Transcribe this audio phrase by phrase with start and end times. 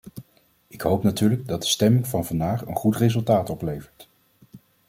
[0.67, 4.09] Ik hoop natuurlijk dat de stemming van vandaag een goed resultaat oplevert.